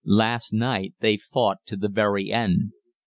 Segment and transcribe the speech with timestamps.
[0.03, 2.71] Last night they fought to the very end.